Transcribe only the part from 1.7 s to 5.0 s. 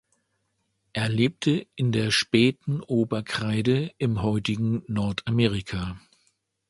in der späten Oberkreide im heutigen